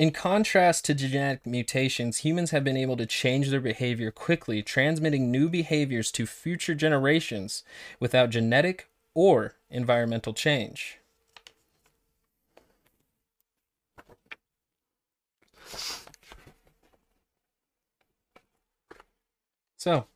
[0.00, 5.30] In contrast to genetic mutations, humans have been able to change their behavior quickly, transmitting
[5.30, 7.64] new behaviors to future generations
[7.98, 11.00] without genetic or environmental change.
[19.76, 20.06] So,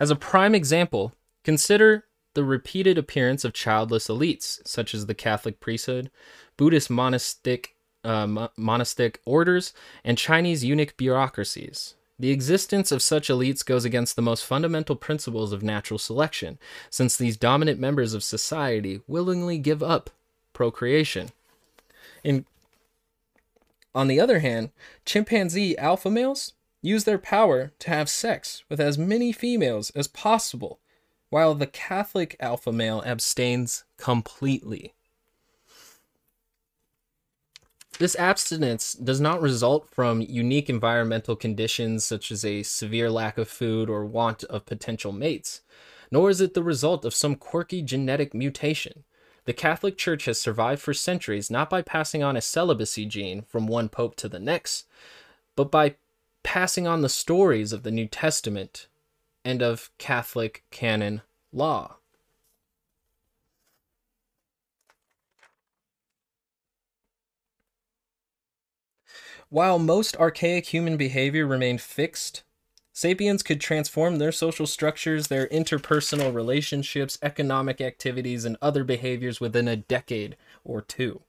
[0.00, 1.12] as a prime example,
[1.44, 6.10] consider the repeated appearance of childless elites, such as the Catholic priesthood,
[6.56, 9.72] Buddhist monastic uh, monastic orders,
[10.04, 11.94] and Chinese eunuch bureaucracies.
[12.18, 16.58] The existence of such elites goes against the most fundamental principles of natural selection,
[16.90, 20.10] since these dominant members of society willingly give up
[20.52, 21.30] procreation.
[22.22, 22.44] In,
[23.94, 24.70] on the other hand,
[25.04, 30.78] chimpanzee alpha males use their power to have sex with as many females as possible,
[31.30, 34.94] while the Catholic alpha male abstains completely.
[37.98, 43.48] This abstinence does not result from unique environmental conditions such as a severe lack of
[43.48, 45.60] food or want of potential mates,
[46.10, 49.04] nor is it the result of some quirky genetic mutation.
[49.44, 53.66] The Catholic Church has survived for centuries not by passing on a celibacy gene from
[53.66, 54.86] one pope to the next,
[55.54, 55.96] but by
[56.42, 58.88] passing on the stories of the New Testament
[59.44, 61.96] and of Catholic canon law.
[69.52, 72.42] While most archaic human behavior remained fixed,
[72.94, 79.68] sapiens could transform their social structures, their interpersonal relationships, economic activities, and other behaviors within
[79.68, 81.20] a decade or two.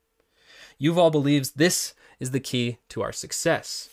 [0.79, 3.89] Yuval believes this is the key to our success.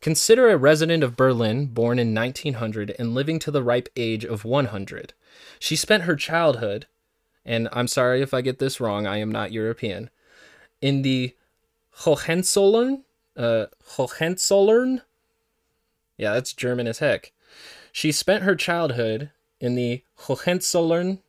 [0.00, 4.44] Consider a resident of Berlin born in 1900 and living to the ripe age of
[4.44, 5.12] 100.
[5.58, 6.86] She spent her childhood,
[7.44, 10.08] and I'm sorry if I get this wrong, I am not European,
[10.80, 11.34] in the
[12.04, 13.03] Hohenzollern
[13.36, 13.66] uh,
[13.96, 15.02] Hohenzollern.
[16.16, 17.32] Yeah, that's German as heck.
[17.92, 19.30] She spent her childhood
[19.60, 21.20] in the Hohenzollern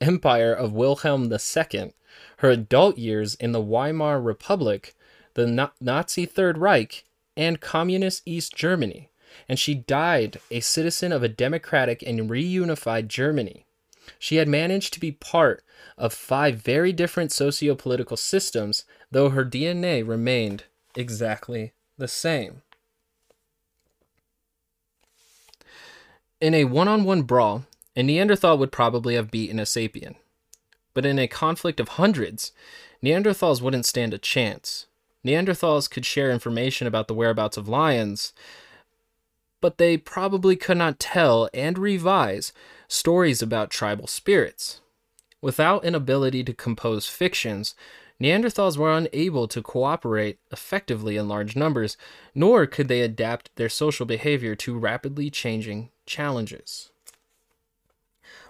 [0.00, 1.92] Empire of Wilhelm II,
[2.38, 4.94] her adult years in the Weimar Republic,
[5.34, 7.04] the Nazi Third Reich,
[7.36, 9.08] and Communist East Germany,
[9.48, 13.64] and she died a citizen of a democratic and reunified Germany.
[14.18, 15.62] She had managed to be part
[15.96, 20.64] of five very different socio political systems, though her DNA remained
[20.96, 22.62] exactly the same.
[26.40, 30.16] In a one on one brawl, a Neanderthal would probably have beaten a sapien.
[30.94, 32.52] But in a conflict of hundreds,
[33.02, 34.86] Neanderthals wouldn't stand a chance.
[35.24, 38.32] Neanderthals could share information about the whereabouts of lions,
[39.60, 42.52] but they probably could not tell and revise
[42.88, 44.80] stories about tribal spirits.
[45.40, 47.74] Without an ability to compose fictions,
[48.22, 51.96] Neanderthals were unable to cooperate effectively in large numbers,
[52.36, 56.92] nor could they adapt their social behavior to rapidly changing challenges.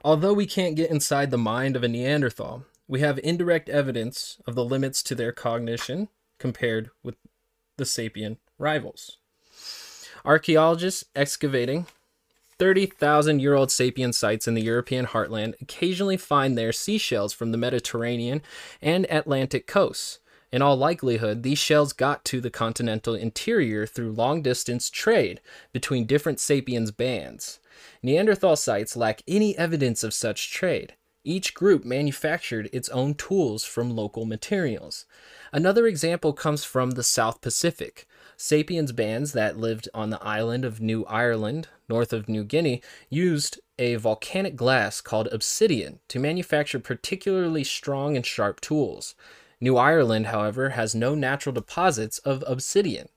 [0.04, 4.54] Although we can't get inside the mind of a Neanderthal, we have indirect evidence of
[4.54, 6.08] the limits to their cognition
[6.38, 7.14] compared with
[7.78, 9.16] the sapient rivals.
[10.22, 11.86] Archaeologists excavating
[12.62, 17.58] 30,000 year old sapien sites in the European heartland occasionally find their seashells from the
[17.58, 18.40] Mediterranean
[18.80, 20.20] and Atlantic coasts.
[20.52, 25.40] In all likelihood, these shells got to the continental interior through long distance trade
[25.72, 27.58] between different sapiens bands.
[28.00, 30.94] Neanderthal sites lack any evidence of such trade.
[31.24, 35.04] Each group manufactured its own tools from local materials.
[35.52, 38.06] Another example comes from the South Pacific.
[38.36, 43.60] Sapiens bands that lived on the island of New Ireland, north of New Guinea, used
[43.78, 49.14] a volcanic glass called obsidian to manufacture particularly strong and sharp tools.
[49.60, 53.08] New Ireland, however, has no natural deposits of obsidian.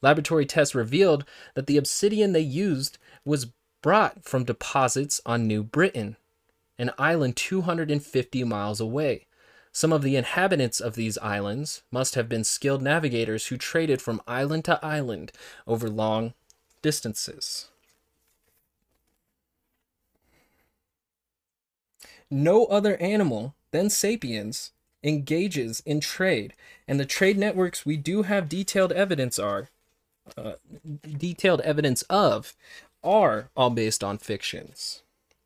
[0.00, 3.52] Laboratory tests revealed that the obsidian they used was
[3.82, 6.16] brought from deposits on New Britain,
[6.78, 9.26] an island 250 miles away.
[9.72, 14.20] Some of the inhabitants of these islands must have been skilled navigators who traded from
[14.26, 15.32] island to island
[15.66, 16.34] over long
[16.82, 17.68] distances.
[22.30, 26.54] No other animal than sapiens engages in trade,
[26.86, 29.68] and the trade networks we do have detailed evidence are
[30.36, 30.52] uh,
[31.02, 32.54] detailed evidence of
[33.02, 35.01] are all based on fictions.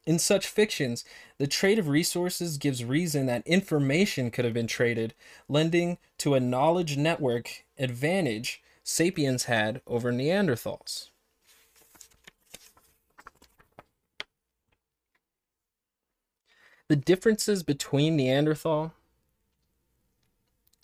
[0.06, 1.04] In such fictions,
[1.38, 5.14] the trade of resources gives reason that information could have been traded,
[5.48, 11.08] lending to a knowledge network advantage sapiens had over Neanderthals.
[16.86, 18.92] The differences between Neanderthal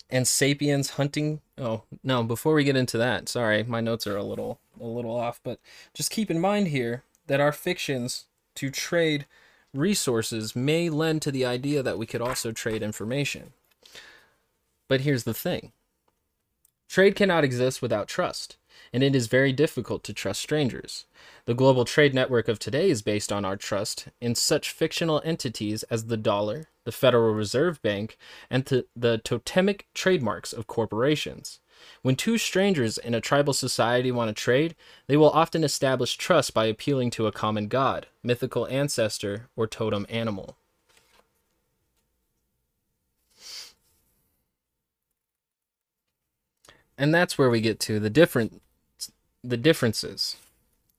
[0.09, 4.23] and sapiens hunting oh no before we get into that sorry my notes are a
[4.23, 5.59] little a little off but
[5.93, 8.25] just keep in mind here that our fictions
[8.55, 9.25] to trade
[9.73, 13.53] resources may lend to the idea that we could also trade information.
[14.87, 15.71] But here's the thing.
[16.87, 18.57] Trade cannot exist without trust
[18.93, 21.05] and it is very difficult to trust strangers.
[21.45, 25.83] The global trade network of today is based on our trust in such fictional entities
[25.83, 28.17] as the dollar, the Federal Reserve Bank,
[28.49, 31.59] and the totemic trademarks of corporations.
[32.01, 34.75] When two strangers in a tribal society want to trade,
[35.07, 40.05] they will often establish trust by appealing to a common god, mythical ancestor, or totem
[40.09, 40.57] animal.
[46.97, 48.61] And that's where we get to the different
[49.43, 50.37] the differences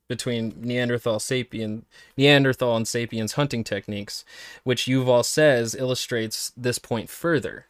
[0.07, 1.83] between Neanderthal sapien
[2.15, 4.23] Neanderthal and sapiens hunting techniques,
[4.63, 7.65] which Yuval says illustrates this point further.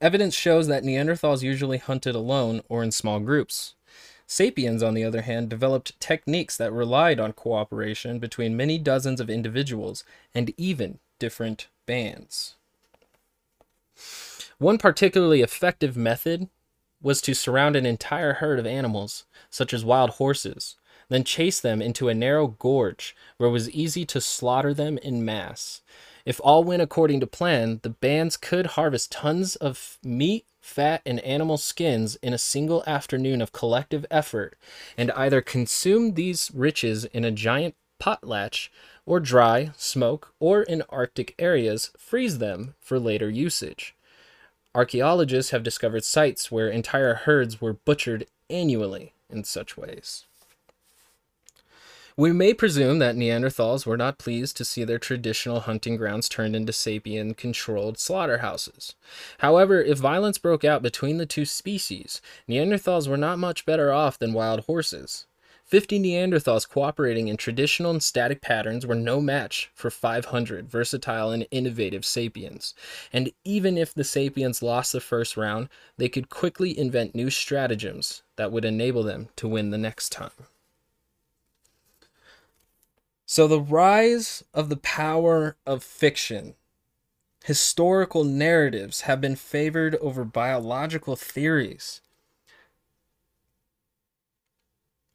[0.00, 3.74] Evidence shows that Neanderthals usually hunted alone or in small groups.
[4.26, 9.28] Sapiens, on the other hand, developed techniques that relied on cooperation between many dozens of
[9.28, 12.54] individuals and even different bands.
[14.58, 16.48] One particularly effective method
[17.02, 20.76] was to surround an entire herd of animals, such as wild horses,
[21.08, 25.24] then chase them into a narrow gorge where it was easy to slaughter them in
[25.24, 25.82] mass.
[26.24, 31.20] If all went according to plan, the bands could harvest tons of meat, fat, and
[31.20, 34.56] animal skins in a single afternoon of collective effort
[34.96, 38.68] and either consume these riches in a giant potlatch
[39.06, 43.94] or dry, smoke, or in Arctic areas, freeze them for later usage.
[44.74, 50.26] Archaeologists have discovered sites where entire herds were butchered annually in such ways.
[52.20, 56.54] We may presume that Neanderthals were not pleased to see their traditional hunting grounds turned
[56.54, 58.94] into sapien controlled slaughterhouses.
[59.38, 64.18] However, if violence broke out between the two species, Neanderthals were not much better off
[64.18, 65.24] than wild horses.
[65.64, 71.46] 50 Neanderthals cooperating in traditional and static patterns were no match for 500 versatile and
[71.50, 72.74] innovative sapiens.
[73.14, 78.22] And even if the sapiens lost the first round, they could quickly invent new stratagems
[78.36, 80.32] that would enable them to win the next time.
[83.32, 86.54] So, the rise of the power of fiction.
[87.44, 92.00] Historical narratives have been favored over biological theories.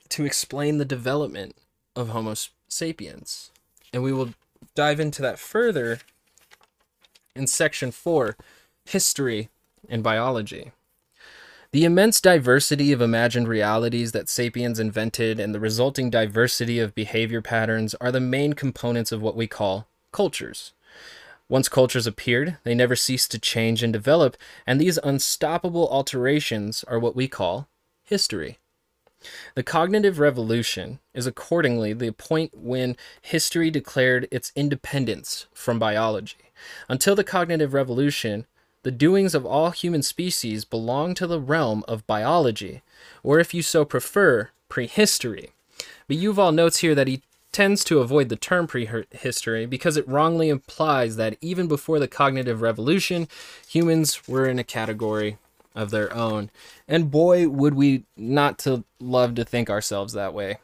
[0.08, 1.58] to explain the development
[1.94, 2.36] of Homo
[2.70, 3.52] sapiens.
[3.92, 4.34] And we will
[4.76, 6.00] dive into that further
[7.36, 8.38] in section four
[8.86, 9.50] history
[9.90, 10.72] and biology.
[11.76, 17.42] The immense diversity of imagined realities that sapiens invented and the resulting diversity of behavior
[17.42, 20.72] patterns are the main components of what we call cultures.
[21.50, 26.98] Once cultures appeared, they never ceased to change and develop, and these unstoppable alterations are
[26.98, 27.68] what we call
[28.06, 28.58] history.
[29.56, 36.54] The cognitive revolution is accordingly the point when history declared its independence from biology.
[36.88, 38.46] Until the cognitive revolution,
[38.86, 42.84] the doings of all human species belong to the realm of biology,
[43.24, 45.50] or if you so prefer, prehistory.
[46.08, 50.50] But Yuval notes here that he tends to avoid the term prehistory because it wrongly
[50.50, 53.28] implies that even before the cognitive revolution,
[53.68, 55.40] humans were in a category
[55.74, 56.52] of their own.
[56.88, 60.60] And boy, would we not to love to think ourselves that way.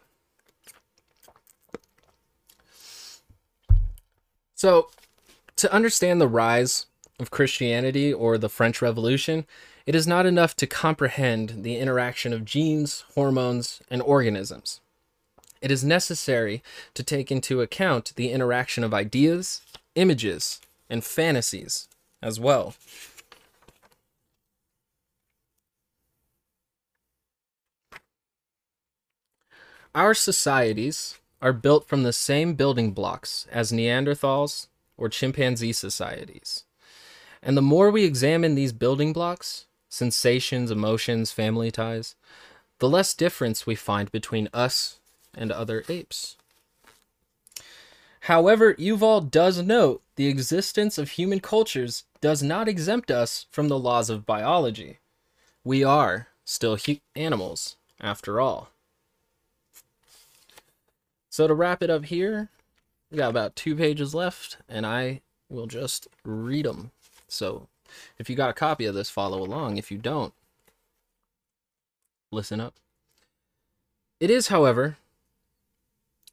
[4.54, 4.90] So,
[5.56, 6.86] to understand the rise
[7.22, 9.46] of Christianity or the French Revolution,
[9.86, 14.82] it is not enough to comprehend the interaction of genes, hormones, and organisms.
[15.62, 16.64] It is necessary
[16.96, 19.62] to take into account the interaction of ideas,
[19.94, 20.60] images,
[20.90, 21.88] and fantasies
[22.24, 22.74] as well.
[29.94, 34.68] Our societies are built from the same building blocks as Neanderthals
[34.98, 36.64] or chimpanzee societies.
[37.44, 42.16] And the more we examine these building blocks, sensations, emotions, family ties,
[42.80, 45.00] the less difference we find between us
[45.34, 46.38] and other apes.
[48.22, 53.80] However, Yuval does note the existence of human cultures does not exempt us from the
[53.80, 55.00] laws of biology.
[55.64, 56.78] We are still
[57.16, 58.70] animals, after all.
[61.30, 62.50] So to wrap it up here,
[63.10, 66.92] we got about two pages left, and I will just read them.
[67.32, 67.68] So
[68.18, 69.78] if you got a copy of this, follow along.
[69.78, 70.34] If you don't,
[72.32, 72.76] listen up.
[74.20, 74.98] It is, however,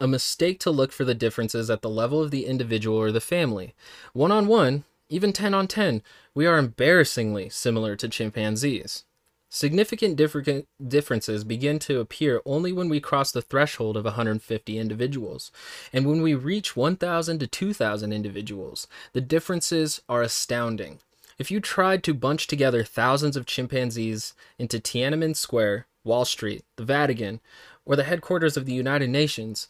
[0.00, 3.20] a mistake to look for the differences at the level of the individual or the
[3.20, 3.74] family.
[4.12, 6.02] One on one, even 10 on 10,
[6.34, 9.04] we are embarrassingly similar to chimpanzees.
[9.50, 15.50] Significant differences begin to appear only when we cross the threshold of 150 individuals.
[15.90, 20.98] And when we reach 1,000 to 2,000 individuals, the differences are astounding.
[21.38, 26.84] If you tried to bunch together thousands of chimpanzees into Tiananmen Square, Wall Street, the
[26.84, 27.40] Vatican,
[27.86, 29.66] or the headquarters of the United Nations,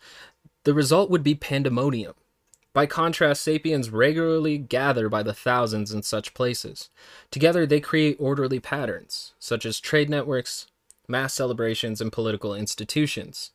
[0.65, 2.15] the result would be pandemonium.
[2.73, 6.91] By contrast, sapiens regularly gather by the thousands in such places.
[7.31, 10.67] Together, they create orderly patterns, such as trade networks,
[11.09, 13.53] mass celebrations, and political institutions.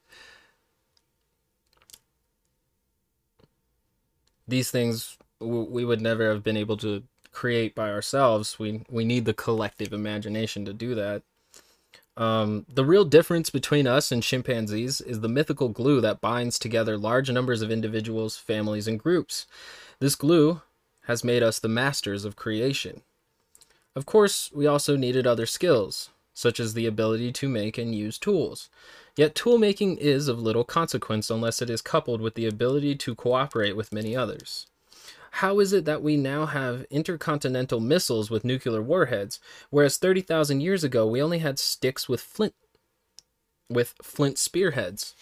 [4.47, 8.59] These things we would never have been able to create by ourselves.
[8.59, 11.23] We we need the collective imagination to do that.
[12.15, 16.97] Um, the real difference between us and chimpanzees is the mythical glue that binds together
[16.97, 19.47] large numbers of individuals, families, and groups.
[19.99, 20.61] This glue
[21.07, 23.01] has made us the masters of creation.
[23.95, 28.17] Of course, we also needed other skills, such as the ability to make and use
[28.17, 28.69] tools.
[29.15, 33.15] Yet tool making is of little consequence unless it is coupled with the ability to
[33.15, 34.67] cooperate with many others.
[35.37, 39.39] How is it that we now have intercontinental missiles with nuclear warheads,
[39.71, 42.53] whereas 30,000 years ago we only had sticks with flint
[43.67, 45.15] with flint spearheads?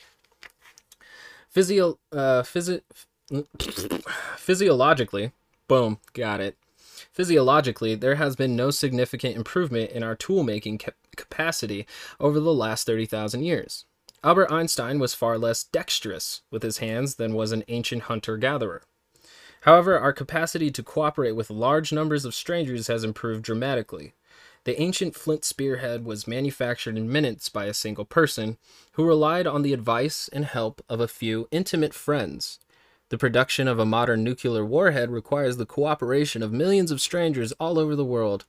[1.50, 2.82] Physio, uh, physi-
[4.36, 5.32] physiologically,
[5.70, 6.58] boom, got it.
[7.14, 11.88] Physiologically, there has been no significant improvement in our tool making cap- capacity
[12.20, 13.86] over the last 30,000 years.
[14.26, 18.82] Albert Einstein was far less dexterous with his hands than was an ancient hunter gatherer.
[19.62, 24.14] However, our capacity to cooperate with large numbers of strangers has improved dramatically.
[24.64, 28.58] The ancient flint spearhead was manufactured in minutes by a single person
[28.94, 32.60] who relied on the advice and help of a few intimate friends.
[33.10, 37.78] The production of a modern nuclear warhead requires the cooperation of millions of strangers all
[37.78, 38.46] over the world,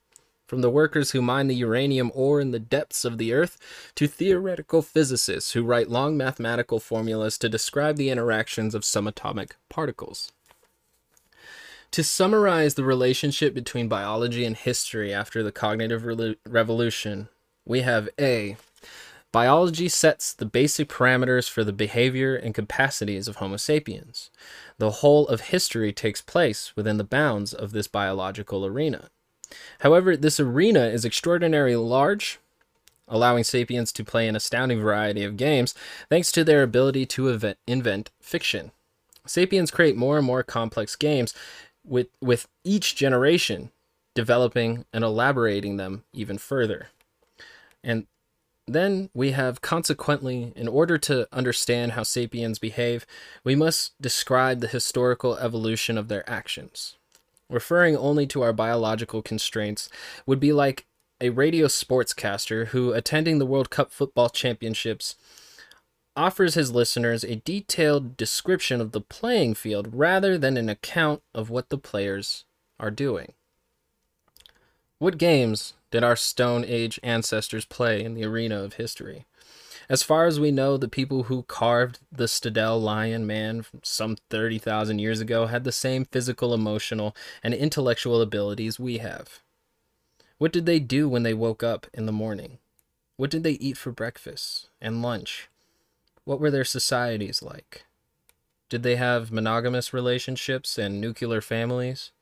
[0.46, 3.58] from the workers who mine the uranium ore in the depths of the earth
[3.96, 10.32] to theoretical physicists who write long mathematical formulas to describe the interactions of subatomic particles.
[11.92, 17.28] To summarize the relationship between biology and history after the cognitive re- revolution,
[17.66, 18.56] we have A.
[19.30, 24.30] Biology sets the basic parameters for the behavior and capacities of Homo sapiens.
[24.78, 29.10] The whole of history takes place within the bounds of this biological arena.
[29.80, 32.40] However, this arena is extraordinarily large,
[33.06, 35.74] allowing sapiens to play an astounding variety of games
[36.08, 38.70] thanks to their ability to invent fiction.
[39.26, 41.34] Sapiens create more and more complex games
[41.84, 43.70] with with each generation
[44.14, 46.88] developing and elaborating them even further.
[47.82, 48.06] And
[48.66, 53.06] then we have consequently, in order to understand how sapiens behave,
[53.42, 56.96] we must describe the historical evolution of their actions.
[57.50, 59.88] Referring only to our biological constraints
[60.26, 60.86] would be like
[61.20, 65.16] a radio sportscaster who, attending the World Cup Football Championships,
[66.16, 71.50] offers his listeners a detailed description of the playing field rather than an account of
[71.50, 72.44] what the players
[72.78, 73.32] are doing.
[74.98, 79.26] What games did our Stone Age ancestors play in the arena of history?
[79.88, 84.98] As far as we know, the people who carved the Stadel lion man some 30,000
[84.98, 89.40] years ago had the same physical, emotional, and intellectual abilities we have.
[90.38, 92.58] What did they do when they woke up in the morning?
[93.16, 95.48] What did they eat for breakfast and lunch?
[96.24, 97.84] What were their societies like?
[98.68, 102.12] Did they have monogamous relationships and nuclear families?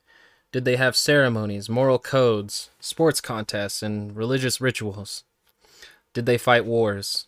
[0.51, 5.23] Did they have ceremonies, moral codes, sports contests, and religious rituals?
[6.13, 7.27] Did they fight wars?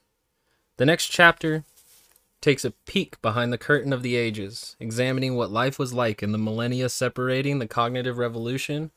[0.77, 1.63] The next chapter
[2.41, 6.33] takes a peek behind the curtain of the ages, examining what life was like in
[6.33, 8.91] the millennia separating the cognitive revolution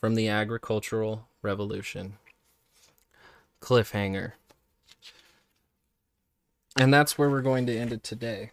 [0.00, 2.14] from the agricultural revolution.
[3.60, 4.32] Cliffhanger.
[6.80, 8.52] And that's where we're going to end it today.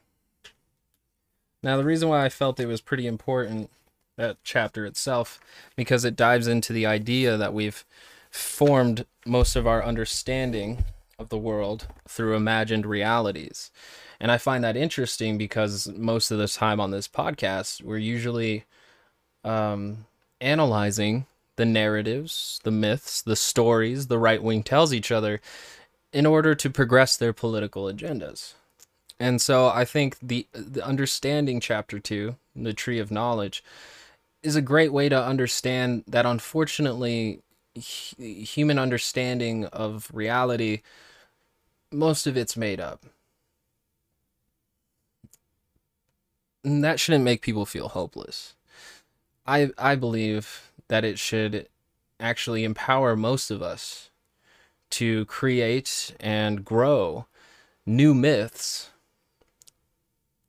[1.63, 3.69] Now, the reason why I felt it was pretty important,
[4.17, 5.39] that chapter itself,
[5.77, 7.85] because it dives into the idea that we've
[8.29, 10.83] formed most of our understanding
[11.17, 13.71] of the world through imagined realities.
[14.19, 18.65] And I find that interesting because most of the time on this podcast, we're usually
[19.45, 20.05] um,
[20.41, 25.39] analyzing the narratives, the myths, the stories the right wing tells each other
[26.13, 28.53] in order to progress their political agendas.
[29.19, 33.63] And so I think the, the understanding chapter two, the tree of knowledge,
[34.43, 37.41] is a great way to understand that unfortunately
[37.75, 40.81] human understanding of reality
[41.91, 43.05] most of it's made up.
[46.63, 48.55] And that shouldn't make people feel hopeless.
[49.45, 51.67] I I believe that it should
[52.19, 54.09] actually empower most of us
[54.91, 57.25] to create and grow
[57.85, 58.89] new myths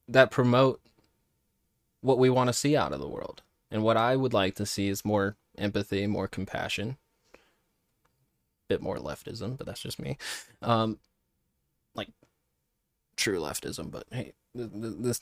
[0.06, 0.80] that promote
[2.00, 3.42] what we want to see out of the world.
[3.70, 6.96] And what I would like to see is more empathy, more compassion,
[7.34, 7.38] a
[8.68, 10.16] bit more leftism, but that's just me.
[10.62, 10.98] Um,
[11.94, 12.08] like
[13.16, 15.20] true leftism, but hey, this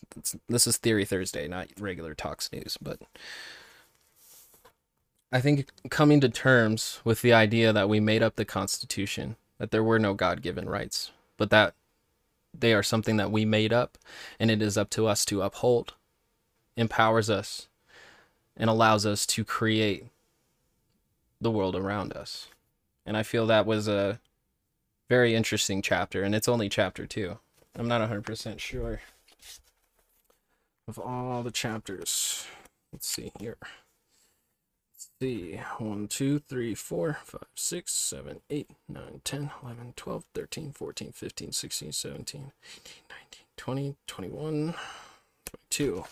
[0.49, 2.79] this is Theory Thursday, not regular Talks News.
[2.81, 3.01] But
[5.33, 9.71] I think coming to terms with the idea that we made up the Constitution, that
[9.71, 11.75] there were no God given rights, but that
[12.55, 13.99] they are something that we made up
[14.39, 15.95] and it is up to us to uphold,
[16.77, 17.69] empowers us,
[18.57, 20.07] and allows us to create
[21.41, 22.49] the world around us.
[23.05, 24.21] And I feel that was a
[25.09, 27.39] very interesting chapter, and it's only chapter two.
[27.79, 29.01] I'm not 100% sure
[30.89, 32.47] of all the chapters.
[32.93, 33.59] Let's see here.
[35.23, 35.59] See.
[35.79, 41.53] 1, 2, 3, 4, 5, 6, 7, 8, 9, 10, 11, 12, 13, 14, 15,
[41.53, 42.53] 16, 17, 18,
[43.09, 44.75] 19, 20, 21,
[45.71, 46.05] 22.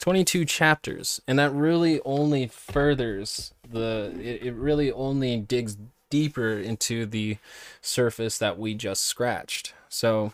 [0.00, 1.20] 22 chapters.
[1.28, 4.12] And that really only furthers the.
[4.18, 5.76] It, it really only digs
[6.10, 7.38] deeper into the
[7.80, 9.72] surface that we just scratched.
[9.88, 10.32] So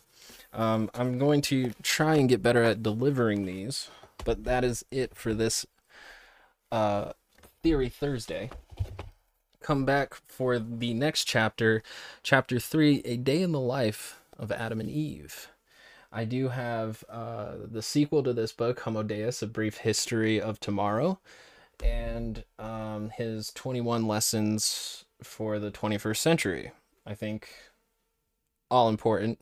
[0.55, 3.89] um, I'm going to try and get better at delivering these,
[4.25, 5.66] but that is it for this
[6.72, 7.12] uh,
[7.64, 8.50] Theory Thursday.
[9.62, 11.82] Come back for the next chapter,
[12.22, 15.48] chapter three, A Day in the Life of Adam and Eve.
[16.12, 20.60] I do have uh, the sequel to this book, Homo Deus, A Brief History of
[20.60, 21.18] Tomorrow,
[21.82, 26.72] and um, his 21 lessons for the 21st century.
[27.06, 27.48] I think
[28.70, 29.38] all important,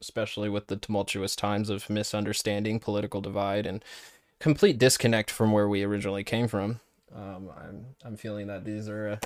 [0.00, 3.84] especially with the tumultuous times of misunderstanding, political divide, and
[4.40, 6.80] complete disconnect from where we originally came from.
[7.16, 9.16] Um, I'm I'm feeling that these are uh,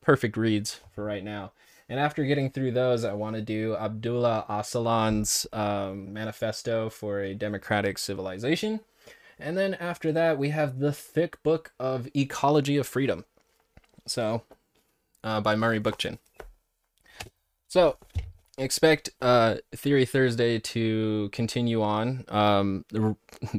[0.00, 1.52] perfect reads for right now.
[1.88, 7.34] And after getting through those, I want to do Abdullah Öcalan's um, Manifesto for a
[7.34, 8.80] Democratic Civilization.
[9.38, 13.24] And then after that, we have the thick book of Ecology of Freedom.
[14.06, 14.42] So
[15.22, 16.18] uh, by Murray Bookchin.
[17.68, 17.96] So,
[18.56, 22.24] expect uh, Theory Thursday to continue on.
[22.28, 22.84] Um,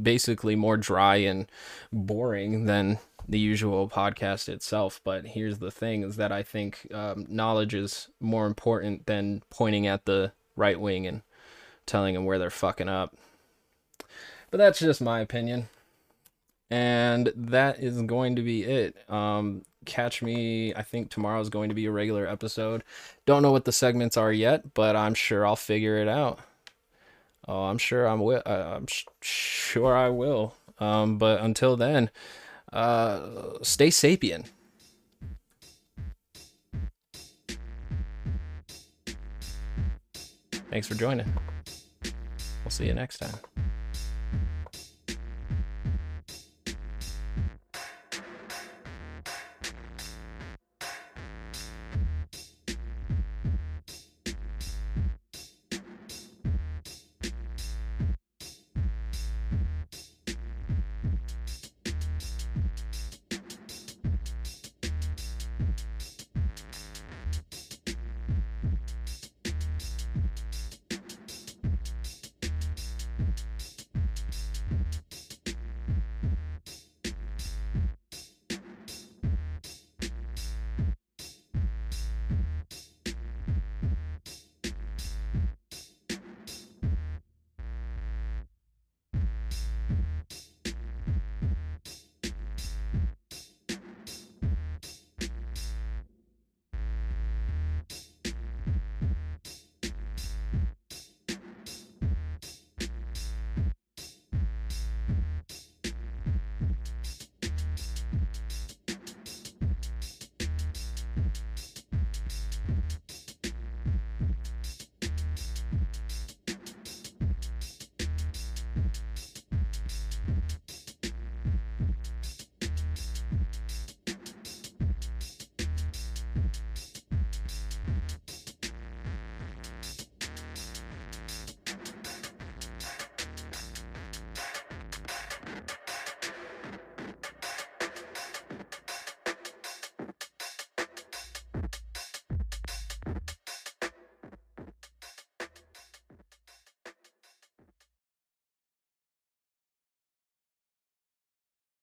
[0.01, 1.49] basically more dry and
[1.91, 5.01] boring than the usual podcast itself.
[5.03, 9.88] But here's the thing: is that I think um, knowledge is more important than pointing
[9.88, 11.21] at the right wing and
[11.86, 13.15] telling them where they're fucking up.
[14.51, 15.69] But that's just my opinion.
[16.69, 18.95] And that is going to be it.
[19.09, 20.73] Um, catch me.
[20.75, 22.84] I think tomorrow is going to be a regular episode.
[23.25, 26.39] Don't know what the segments are yet, but I'm sure I'll figure it out.
[27.47, 30.55] Oh, I'm sure I'm wi- uh, I'm sh- sure I will.
[30.80, 32.09] Um, but until then,
[32.72, 34.51] uh, stay sapient.
[40.70, 41.32] Thanks for joining.
[42.63, 43.34] We'll see you next time.